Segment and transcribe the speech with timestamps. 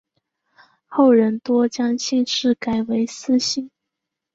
[0.87, 3.69] 后人多将姓氏改为司姓。